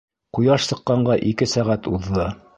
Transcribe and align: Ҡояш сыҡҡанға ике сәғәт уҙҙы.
Ҡояш 0.37 0.65
сыҡҡанға 0.71 1.19
ике 1.33 1.51
сәғәт 1.53 1.93
уҙҙы. 1.95 2.29